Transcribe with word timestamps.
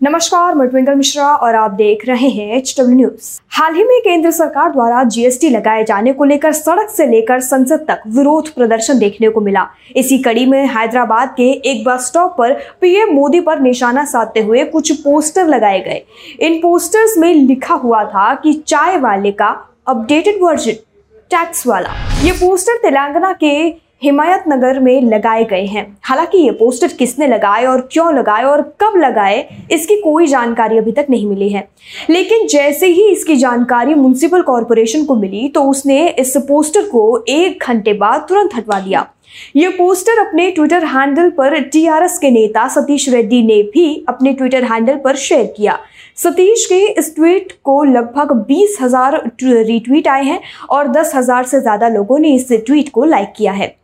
नमस्कार, 0.00 0.54
मैं 0.54 0.66
ट्विंकल 0.68 0.94
मिश्रा 0.94 1.26
और 1.26 1.54
आप 1.54 1.70
देख 1.70 2.04
रहे 2.06 2.28
हैं 2.28 2.56
एच 2.56 2.74
डब्ल्यू 2.78 2.96
न्यूज़ 2.96 3.28
हाल 3.50 3.74
ही 3.74 3.84
में 3.84 4.00
केंद्र 4.00 4.30
सरकार 4.30 4.70
द्वारा 4.72 5.02
जीएसटी 5.04 5.48
लगाए 5.48 5.84
जाने 5.84 6.12
को 6.12 6.24
लेकर 6.24 6.52
सड़क 6.52 6.90
से 6.90 7.06
लेकर 7.06 7.40
संसद 7.40 7.84
तक 7.88 8.02
विरोध 8.08 8.48
प्रदर्शन 8.54 8.98
देखने 8.98 9.28
को 9.28 9.40
मिला। 9.40 9.66
इसी 9.96 10.18
कड़ी 10.18 10.44
में 10.46 10.66
हैदराबाद 10.66 11.32
के 11.36 11.48
एक 11.70 11.82
बस 11.84 12.06
स्टॉप 12.06 12.34
पर 12.38 12.52
पीएम 12.80 13.14
मोदी 13.14 13.40
पर 13.40 13.60
निशाना 13.60 14.04
साधते 14.04 14.40
हुए 14.40 14.64
कुछ 14.66 14.92
पोस्टर 15.00 15.46
लगाए 15.46 15.80
गए। 15.80 16.02
इन 16.40 16.60
पोस्टर्स 16.60 17.16
में 17.18 17.32
लिखा 17.34 17.74
हुआ 17.76 18.04
था 18.04 18.34
कि 18.34 18.52
चाय 18.66 18.98
वाले 18.98 19.32
का 19.32 19.48
अपडेटेड 19.86 20.42
वर्जन, 20.42 20.72
टैक्स 21.30 21.66
वाला। 21.66 21.94
ये 22.22 22.32
पोस्टर 22.34 22.78
तेलंगाना 22.82 23.32
के 23.34 23.56
हिमायत 24.02 24.44
नगर 24.48 24.78
में 24.80 25.00
लगाए 25.02 25.44
गए 25.44 25.64
हैं। 25.66 25.86
हालाँकि 26.04 26.38
ये 26.38 26.50
पोस्टर 26.52 26.88
किसने 26.88 27.26
लगाए 27.26 27.64
और 27.64 27.80
क्यों 27.92 28.12
लगाए 28.14 28.42
और 28.44 28.62
कब 28.80 28.96
लगाए, 28.96 29.38
इसकी 29.72 29.96
कोई 30.00 30.26
जानकारी 30.26 30.78
अभी 30.78 30.92
तक 30.92 31.06
नहीं 31.10 31.26
मिली 31.26 31.48
है। 31.48 31.66
लेकिन 32.10 32.46
जैसे 32.46 32.86
ही 32.86 33.08
इसकी 33.10 33.36
जानकारी 33.36 33.94
म्यूनसिपल 33.94 34.42
कॉरपोरेशन 34.42 35.04
को 35.04 35.14
मिली 35.14 35.48
तो 35.48 35.62
उसने 35.70 36.06
इस 36.08 36.36
पोस्टर 36.38 36.84
को 36.88 37.24
एक 37.28 37.64
घंटे 37.64 37.92
बाद 37.94 38.26
तुरंत 38.28 38.54
हटवा 38.54 38.80
दिया। 38.80 39.06
ये 39.56 39.68
पोस्टर 39.68 40.18
अपने 40.20 40.50
ट्विटर 40.50 40.84
हैंडल 40.86 41.30
पर 41.30 41.58
टीआरएस 41.62 42.18
के 42.18 42.30
नेता 42.30 42.66
सतीश 42.68 43.08
रेड्डी 43.08 43.42
ने 43.42 43.62
भी 43.64 44.04
अपने 44.08 44.32
ट्विटर 44.32 44.64
हैंडल 44.64 44.96
पर 44.96 45.16
शेयर 45.16 45.52
किया। 45.56 45.78
सतीश 46.16 46.66
के 46.66 46.78
इस 46.90 47.14
ट्वीट 47.16 47.52
को 47.64 47.82
लगभग 47.84 48.32
बीस 48.44 48.78
हज़ार 48.80 49.20
रिट्वीट 49.42 50.08
आए 50.08 50.22
हैं 50.24 50.40
और 50.68 50.88
दस 50.90 51.14
हज़ार 51.14 51.44
से 51.44 51.60
ज़्यादा 51.60 51.88
लोगों 51.88 52.18
ने 52.18 52.34
इस 52.34 52.52
ट्वीट 52.52 52.88
को 52.88 53.04
लाइक 53.04 53.32
किया 53.36 53.52
है। 53.52 53.74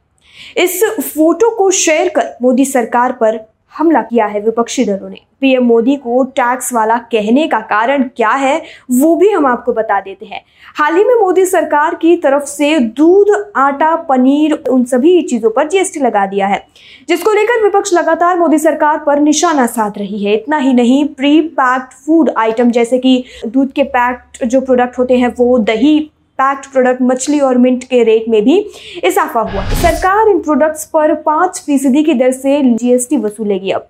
इस 0.56 0.82
फ़ोटो 1.00 1.54
को 1.56 1.70
शेयर 1.70 2.09
कर 2.09 2.36
मोदी 2.42 2.64
सरकार 2.64 3.12
पर 3.12 3.41
हमला 3.74 4.00
किया 4.02 4.24
है 4.27 4.41
विपक्षी 4.41 4.84
दलों 4.84 5.08
ने। 5.10 5.20
पीएम 5.41 5.64
मोदी 5.64 5.95
को 5.96 6.22
टैक्स 6.30 6.72
वाला 6.72 6.96
कहने 7.12 7.46
का 7.48 7.60
कारण 7.60 8.02
क्या 8.16 8.30
है, 8.30 8.60
वो 8.91 9.14
भी 9.16 9.30
हम 9.30 9.46
आपको 9.46 9.72
बता 9.72 10.00
देते 10.00 10.27
हैं। 10.27 10.42
हाल 10.77 10.97
ही 10.97 11.05
में 11.05 11.14
मोदी 11.20 11.44
सरकार 11.47 11.94
की 11.94 12.16
तरफ़ 12.16 12.44
से 12.44 12.78
दूध, 12.78 13.30
आटा, 13.56 13.94
पनीर, 14.02 14.52
उन 14.70 14.84
सभी 14.84 15.20
चीज़ों 15.22 15.50
पर 15.50 15.69
जीएसटी 15.69 16.00
लगा 16.00 16.27
दिया 16.27 16.46
है, 16.46 16.62
जिसको 17.08 17.33
लेकर 17.33 17.62
विपक्ष 17.62 17.92
लगातार 17.94 18.39
मोदी 18.39 18.58
सरकार 18.58 18.98
पर 18.98 19.20
निशाना 19.20 19.67
साध 19.69 19.98
रही 19.98 20.24
है। 20.24 20.34
इतना 20.34 20.56
ही 20.56 20.72
नहीं 20.74 21.05
प्री 21.06 21.41
पैक्ड 21.50 21.92
फ़ूड 21.96 22.30
आइटम 22.39 22.70
जैसे 22.70 22.98
कि 22.98 23.22
दूध 23.46 23.72
के 23.72 23.83
पैक्ड 23.84 24.46
जो 24.46 24.61
प्रोडक्ट 24.61 24.98
होते 24.98 25.19
हैं, 25.19 25.34
वो 25.39 25.58
दही 25.61 26.11
पैक्ड 26.43 26.73
प्रोडक्ट 26.73 27.03
मछली 27.03 27.41
और 27.41 27.59
मिंट 27.59 27.85
के 27.85 28.03
रेट 28.03 28.25
में 28.29 28.43
भी 28.45 28.59
इजाफा 29.05 29.41
हुआ। 29.41 29.65
सरकार 29.83 30.29
इन 30.29 30.41
प्रोडक्ट्स 30.41 30.85
पर 30.85 31.15
पाँच 31.15 31.62
फ़ीसदी 31.67 32.03
की 32.03 32.15
दर 32.15 32.33
से 32.33 32.61
जीएसटी 32.62 33.17
वसूलेगी 33.17 33.71
अब। 33.71 33.89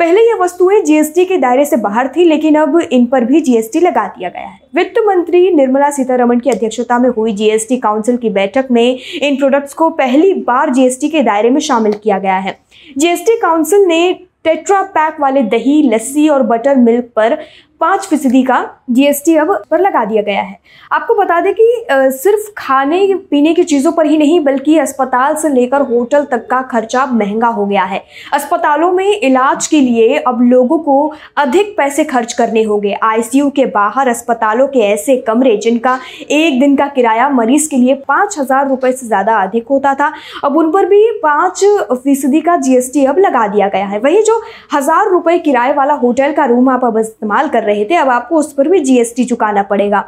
पहले 0.00 0.20
ये 0.20 0.34
वस्तुएँ 0.34 0.80
जीएसटी 0.82 1.24
के 1.24 1.36
दायरे 1.36 1.64
से 1.64 1.76
बाहर 1.76 2.08
थी, 2.08 2.24
लेकिन 2.24 2.54
अब 2.54 2.78
इन 2.92 3.06
पर 3.06 3.24
भी 3.24 3.40
जीएसटी 3.40 3.80
लगा 3.80 4.06
दिया 4.06 4.28
गया 4.28 4.42
है। 4.42 4.58
वित्त 4.74 4.94
मंत्री 5.06 5.50
निर्मला 5.50 5.90
सीतारमण 5.90 6.40
की 6.40 6.50
अध्यक्षता 6.50 6.98
में 6.98 7.08
हुई 7.08 7.32
जीएसटी 7.32 7.76
काउंसिल 7.76 8.16
की 8.16 8.30
बैठक 8.30 8.68
में 8.70 8.98
इन 9.22 9.36
प्रोडक्ट्स 9.36 9.74
को 9.74 9.90
पहली 9.90 10.32
बार 10.34 10.70
जीएसटी 10.70 11.08
के 11.08 11.22
दायरे 11.22 11.50
में 11.50 11.60
शामिल 11.60 11.92
किया 11.92 12.18
गया 12.18 12.38
है। 12.38 12.58
जीएसटी 12.98 13.36
काउंसिल 13.36 13.80
ने 13.80 14.12
टेट्रा 14.44 14.82
पैक 14.82 15.20
वाले 15.20 15.42
दही, 15.42 15.82
लस्सी 15.82 16.28
और 16.28 16.42
बटर 16.42 16.76
मिल्क 16.76 17.04
पर 17.16 17.38
पाँच 17.80 18.06
फ़ीसदी 18.06 18.42
का 18.44 18.58
जीएसटी 18.90 19.34
अब 19.36 19.50
पर 19.70 19.80
लगा 19.80 20.04
दिया 20.04 20.22
गया 20.22 20.42
है। 20.42 20.58
आपको 20.90 21.14
बता 21.14 21.40
दें 21.40 21.52
कि 21.54 21.64
सिर्फ़ 21.90 22.50
खाने 22.58 23.14
पीने 23.30 23.52
की 23.54 23.64
चीज़ों 23.64 23.92
पर 23.92 24.06
ही 24.06 24.16
नहीं, 24.18 24.38
बल्कि 24.40 24.76
अस्पताल 24.78 25.34
से 25.36 25.48
लेकर 25.48 25.82
होटल 25.82 26.24
तक 26.24 26.46
का 26.46 26.60
खर्चा 26.64 27.04
महँगा 27.06 27.48
हो 27.48 27.66
गया 27.66 27.84
है। 27.84 28.02
अस्पतालों 28.32 28.90
में 28.92 29.06
इलाज 29.06 29.66
के 29.66 29.80
लिए 29.80 30.18
अब 30.18 30.42
लोगों 30.42 30.78
को 30.78 31.12
अधिक 31.36 31.74
पैसे 31.76 32.04
खर्च 32.04 32.32
करने 32.32 32.62
होंगे। 32.62 32.92
आईसीयू 33.02 33.48
के 33.50 33.66
बाहर 33.68 34.08
अस्पतालों 34.08 34.66
के 34.68 34.80
ऐसे 34.82 35.16
कमरे 35.18 35.56
जिनका 35.58 35.98
एक 36.30 36.58
दिन 36.60 36.76
का 36.76 36.86
किराया 36.88 37.28
मरीज़ 37.30 37.68
के 37.70 37.76
लिए 37.76 37.94
पाँच 38.08 38.38
हज़ार 38.38 38.68
रुपए 38.68 38.92
से 38.92 39.06
ज़्यादा 39.06 39.36
अधिक 39.38 39.68
होता 39.70 39.94
था, 39.94 40.12
अब 40.44 40.56
उन 40.56 40.70
पर 40.72 40.86
भी 40.86 41.10
पाँच 41.22 41.64
फ़ीसदी 41.94 42.40
का 42.40 42.56
जीएसटी 42.58 43.04
अब 43.04 43.18
लगा 43.18 43.46
दिया 43.48 43.68
गया 43.68 43.86
है। 43.86 43.98
वही 44.00 44.22
जो 44.22 44.40
हज़ार 44.74 45.10
रुपए 45.10 45.38
किराए 45.40 45.72
वाला 45.74 45.94
होटल 45.96 46.32
का 46.32 46.44
रूम 46.46 46.68
आप 46.70 46.84
अब 46.84 46.98
इस्तेमाल 46.98 47.48
कर 47.48 47.62
रहे 47.64 47.84
थे, 47.84 47.94
अब 47.94 48.08
आपको 48.10 48.36
उस 48.36 48.52
पर 48.52 48.68
भी 48.68 48.80
जीएसटी 48.80 49.24
चुकाना 49.24 49.62
पड़ेगा। 49.64 50.04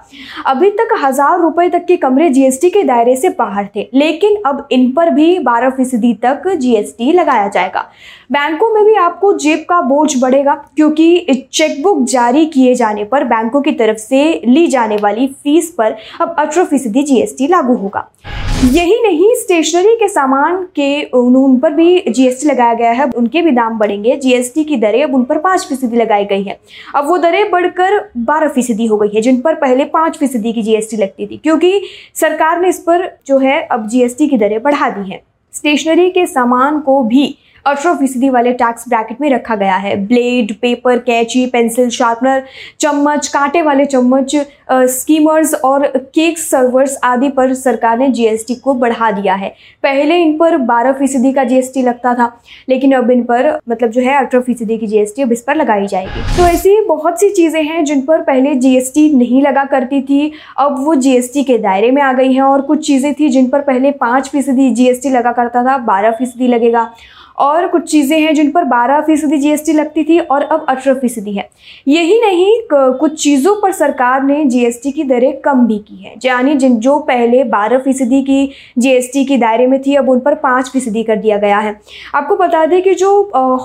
अभी 0.47 0.71
तक 0.73 0.95
हज़ार 1.03 1.41
रुपए 1.41 1.69
तक 1.71 1.85
के 1.87 1.97
कमरे 1.99 2.29
जीएसटी 2.31 2.71
के 2.71 2.83
दायरे 2.85 3.17
से 3.17 3.29
बाहर 3.39 3.69
थे, 3.77 3.89
लेकिन 3.95 4.37
अब 4.47 4.67
इन 4.73 4.91
पर 4.93 5.11
भी 5.11 5.39
बारह 5.41 5.71
फ़ीसदी 5.71 6.13
तक 6.23 6.49
जीएसटी 6.51 7.13
लगाया 7.13 7.49
जाएगा। 7.49 7.89
बैंकों 8.33 8.73
में 8.75 8.85
भी 8.85 8.95
आपको 8.97 9.33
जेब 9.35 9.65
का 9.69 9.81
बोझ 9.83 10.17
बढ़ेगा, 10.17 10.55
क्योंकि 10.77 11.49
चेकबुक 11.53 12.03
जारी 12.07 12.45
किए 12.47 12.75
जाने 12.75 13.05
पर 13.05 13.25
बैंकों 13.27 13.61
की 13.63 13.73
तरफ़ 13.75 13.99
से 13.99 14.23
ली 14.47 14.67
जाने 14.69 14.97
वाली 14.97 15.27
फ़ीस 15.29 15.75
पर 15.79 15.97
अब 16.21 16.35
अठारह 16.39 16.65
फ़ीसदी 16.65 17.03
जीएसटी 17.03 17.47
लागू 17.47 17.77
होगा। 17.77 18.09
यही 18.57 19.01
नहीं 19.03 19.35
स्टेशनरी 19.35 19.95
के 19.97 20.09
सामान 20.09 20.57
के, 20.77 21.03
उन 21.05 21.59
पर 21.59 21.73
भी 21.73 22.05
जीएसटी 22.09 22.47
लगाया 22.47 22.75
गया 22.75 22.91
है। 22.91 23.05
उनके 23.11 23.43
भी 23.43 23.51
दाम 23.51 23.79
बढ़ेंगे। 23.79 24.17
जीएसटी 24.17 24.65
की 24.65 24.77
दरें 24.77 25.03
अब 25.05 25.15
उन 25.15 25.25
पर 25.25 25.39
पाँच 25.39 25.67
फ़ीसदी 25.69 25.97
लगाई 25.97 26.25
गई 26.25 26.43
है। 26.43 26.59
अब 26.95 27.09
वो 27.09 27.19
दरें 27.19 27.51
बढ़कर 27.51 27.99
बारह 28.17 28.49
फ़ीसदी 28.49 28.87
हो 28.87 28.97
गई 28.97 29.15
है, 29.15 29.21
जिन 29.21 29.41
पर 29.41 29.55
पहले 29.55 29.85
पाँच 29.85 30.17
फ़ीसदी 30.17 30.53
की 30.53 30.63
जीएसटी 30.63 30.97
लगती 30.97 31.27
थी, 31.27 31.37
क्योंकि 31.37 31.81
सरकार 32.15 32.61
ने 32.61 32.69
इस 32.69 32.79
पर 32.79 33.09
जो 33.27 33.39
है 33.39 33.61
अब 33.63 33.89
जीएसटी 33.89 34.29
की 34.29 34.37
दरें 34.37 34.63
बढ़ा 34.63 34.91
दी 34.91 35.11
हैं। 35.11 35.21
स्टेशनरी 35.55 36.11
के 36.11 36.27
सामान 36.27 36.81
को 36.81 37.03
भी 37.03 37.35
अठारह 37.67 37.95
फ़ीसदी 37.97 38.29
वाले 38.31 38.53
टैक्स 38.55 38.89
ब्रैकेट 38.89 39.21
में 39.21 39.29
रखा 39.31 39.55
गया 39.57 39.77
है। 39.77 39.95
ब्लेड 40.07 40.53
पेपर 40.55 40.99
कैची 40.99 41.45
पेंसिल 41.47 41.89
शार्पनर 41.91 42.43
चम्मच, 42.81 43.29
कांटे 43.29 43.63
वाले 43.63 43.85
चम्मच 43.87 44.37
स्कीमर्स 44.71 45.55
और 45.55 45.87
केक 46.15 46.39
सर्वर्स 46.39 46.99
आदि 47.05 47.29
पर 47.29 47.55
सरकार 47.55 47.99
ने 47.99 48.09
जीएसटी 48.11 48.55
को 48.55 48.75
बढ़ा 48.75 49.11
दिया 49.13 49.35
है। 49.35 49.49
पहले 49.83 50.17
इन 50.17 50.37
पर 50.39 50.57
12 50.67 50.93
फ़ीसदी 50.93 51.33
का 51.33 51.45
जीएसटी 51.45 51.83
लगता 51.83 52.15
था, 52.15 52.31
लेकिन 52.69 52.93
अब 52.93 53.11
इन 53.11 53.23
पर 53.25 53.51
मतलब 53.69 53.91
जो 53.91 54.01
है 54.01 54.17
अठारह 54.17 54.43
फ़ीसदी 54.43 54.79
की 54.79 54.87
जीएसटी 54.87 55.23
अब 55.23 55.33
इस 55.33 55.43
पर 55.43 55.57
लगाई 55.57 55.87
जाएगी। 55.87 56.23
तो 56.37 56.47
ऐसी 56.47 56.81
बहुत 56.89 57.21
सी 57.21 57.31
चीज़ें 57.31 57.63
हैं 57.63 57.85
जिन 57.85 58.01
पर 58.03 58.23
पहले 58.23 58.55
जीएसटी 58.57 59.09
नहीं 59.15 59.43
लगा 59.43 59.65
करती 59.67 60.01
थी, 60.03 60.33
अब 60.59 60.85
वो 60.85 60.95
जीएसटी 60.97 61.45
के 61.45 61.59
दायरे 61.59 61.91
में 61.91 62.03
आ 62.03 62.13
गई 62.13 62.33
हैं 62.33 62.43
और 62.43 62.63
कुछ 62.63 62.87
चीज़ें 62.87 63.13
थी 63.15 63.29
जिन 63.29 63.49
पर 63.49 63.61
पहले 63.63 63.91
पाँच 64.01 64.29
फ़ीसदी 64.29 64.71
जीएसटी 64.71 65.11
लगा 65.11 65.33
करता 65.33 65.65
था, 65.65 65.79
बारह 65.79 66.11
फ़ीसदी 66.11 66.49
लगेगा। 66.49 66.91
और 67.39 67.67
कुछ 67.69 67.91
चीज़ें 67.91 68.19
हैं 68.21 68.35
जिन 68.35 68.51
पर 68.51 68.65
12 68.67 69.01
फ़ीसदी 69.07 69.39
जीएसटी 69.39 69.73
लगती 69.73 70.05
थी 70.05 70.19
और 70.21 70.43
अब 70.43 70.65
अठारह 70.69 70.95
फ़ीसदी 70.95 71.33
है। 71.33 71.49
यही 71.89 72.21
नहीं 72.21 72.57
कुछ 72.71 73.23
चीज़ों 73.23 73.55
पर 73.63 73.73
सरकार 73.73 74.23
ने 74.23 74.45
जीएसटी 74.45 74.93
की 74.93 75.05
दरें 75.05 75.33
कम 75.41 75.67
भी 75.67 75.79
की 75.79 75.97
है। 75.97 76.15
यानी 76.25 76.55
जिन, 76.55 76.77
जो 76.77 76.99
पहले 77.01 77.43
12 77.47 77.79
फ़ीसदी 77.79 78.23
की 78.23 78.49
जीएसटी 78.79 79.25
के 79.25 79.37
दायरे 79.37 79.67
में 79.67 79.81
थी, 79.83 79.95
अब 79.95 80.09
उन 80.09 80.21
पर 80.21 80.35
पाँच 80.37 80.69
फ़ीसदी 80.69 81.03
कर 81.03 81.17
दिया 81.17 81.39
गया 81.39 81.59
है। 81.59 81.75
आपको 82.15 82.37
बता 82.37 82.65
दें 82.67 82.81
कि 82.83 82.95
जो 82.95 83.11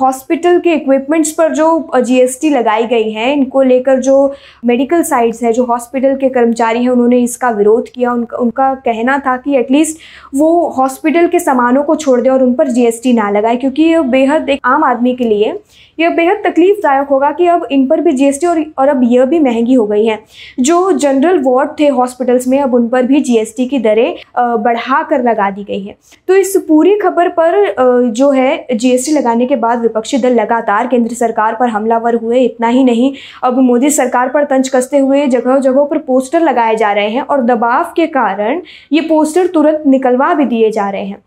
हॉस्पिटल 0.01 0.59
के 0.59 0.73
इक्विपमेंट्स 0.73 1.31
पर 1.31 1.53
जो 1.53 1.91
जीएसटी 1.97 2.49
लगाई 2.49 2.85
गई 2.87 3.11
है, 3.11 3.31
इनको 3.33 3.61
लेकर 3.63 3.99
जो 3.99 4.33
मेडिकल 4.65 5.03
साइट्स 5.03 5.43
है, 5.43 5.53
जो 5.53 5.65
हॉस्पिटल 5.65 6.15
के 6.15 6.29
कर्मचारी 6.29 6.79
हैं, 6.79 6.89
उन्होंने 6.89 7.19
इसका 7.19 7.49
विरोध 7.51 7.89
किया। 7.89 8.13
उनका 8.13 8.37
उनका 8.37 8.73
कहना 8.85 9.17
था 9.19 9.35
कि 9.37 9.55
एटलीस्ट 9.57 9.99
वो 10.35 10.51
हॉस्पिटल 10.77 11.27
के 11.27 11.39
सामानों 11.39 11.83
को 11.83 11.95
छोड़ 11.95 12.19
दें 12.21 12.29
और 12.29 12.43
उन 12.43 12.53
पर 12.53 12.67
जीएसटी 12.69 13.13
ना 13.13 13.29
लगाए 13.29 13.57
क्योंकि 13.61 13.83
ये 13.83 14.01
बेहद 14.09 14.49
एक 14.49 14.61
आम 14.65 14.83
आदमी 14.83 15.15
के 15.15 15.23
लिए 15.23 15.53
यह 15.99 16.09
बेहद 16.09 16.41
तकलीफदायक 16.45 17.07
होगा 17.07 17.31
कि 17.31 17.47
अब 17.47 17.67
इन 17.71 17.85
पर 17.87 18.01
भी 18.01 18.11
जीएसटी 18.11 18.47
और 18.47 18.63
और 18.77 18.87
अब 18.87 19.01
यह 19.03 19.25
भी 19.25 19.39
महँगी 19.39 19.73
हो 19.73 19.85
गई 19.85 20.05
है। 20.05 20.17
जो 20.59 20.91
जनरल 20.93 21.39
वार्ड 21.43 21.69
थे 21.79 21.87
हॉस्पिटल्स 21.89 22.47
में, 22.47 22.59
अब 22.59 22.73
उन 22.73 22.87
पर 22.89 23.05
भी 23.05 23.19
जीएसटी 23.21 23.65
की 23.67 23.79
दरें 23.79 24.15
बढ़ा 24.37 25.01
कर 25.03 25.23
लगा 25.23 25.49
दी 25.49 25.63
गई 25.63 25.81
है। 25.81 25.95
तो 26.27 26.35
इस 26.35 26.55
पूरी 26.67 26.97
खबर 26.99 27.29
पर 27.29 28.11
जो 28.11 28.29
है 28.31 28.67
जीएसटी 28.73 29.11
लगाने 29.11 29.45
के 29.45 29.55
बाद 29.57 29.81
विपक्षी 29.81 30.17
दल 30.17 30.33
लगातार 30.33 30.87
केंद्र 30.87 31.15
सरकार 31.15 31.55
पर 31.55 31.69
हमलावर 31.69 32.15
हुए, 32.15 32.39
इतना 32.39 32.67
ही 32.67 32.83
नहीं, 32.83 33.13
अब 33.43 33.59
मोदी 33.61 33.89
सरकार 33.91 34.29
पर 34.29 34.45
तंज 34.45 34.69
कसते 34.69 34.97
हुए 34.97 35.25
जगह 35.27 35.59
जगहों 35.59 35.85
पर 35.85 35.97
पोस्टर 36.01 36.41
लगाए 36.41 36.75
जा 36.75 36.91
रहे 36.93 37.09
हैं 37.09 37.21
और 37.21 37.41
दबाव 37.45 37.91
के 37.95 38.07
कारण 38.09 38.61
ये 38.91 39.01
पोस्टर 39.01 39.47
तुरंत 39.47 39.83
निकलवा 39.87 40.33
भी 40.33 40.45
दिए 40.45 40.71
जा 40.71 40.89
रहे 40.89 41.05
हैं। 41.05 41.23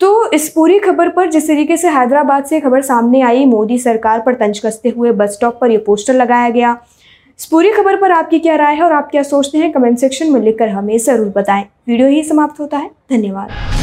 तो 0.00 0.30
इस 0.32 0.48
पूरी 0.48 0.78
खबर 0.78 1.08
पर 1.08 1.30
जिस 1.30 1.46
तरीके 1.48 1.76
से 1.76 1.88
हैदराबाद 1.88 2.44
से 2.44 2.60
खबर 2.60 2.82
सामने 2.82 3.20
आई, 3.20 3.44
मोदी 3.46 3.78
सरकार 3.78 4.20
पर 4.20 4.34
तंज 4.34 4.58
कसते 4.58 4.88
हुए 4.88 5.12
बस 5.12 5.34
स्टॉप 5.34 5.58
पर 5.60 5.70
यह 5.70 5.82
पोस्टर 5.86 6.14
लगाया 6.14 6.50
गया। 6.50 6.76
इस 7.38 7.46
पूरी 7.46 7.70
खबर 7.72 7.96
पर 7.96 8.12
आपकी 8.12 8.38
क्या 8.38 8.56
राय 8.56 8.74
है 8.74 8.82
और 8.82 8.92
आप 8.92 9.08
क्या 9.10 9.22
सोचते 9.24 9.58
हैं, 9.58 9.72
कमेंट 9.72 9.98
सेक्शन 9.98 10.32
में 10.32 10.40
लिखकर 10.40 10.68
हमें 10.68 10.96
ज़रूर 10.98 11.32
बताएँ। 11.36 11.64
वीडियो 11.88 12.08
ही 12.08 12.22
समाप्त 12.24 12.60
होता 12.60 12.78
है। 12.78 12.90
धन्यवाद। 13.10 13.75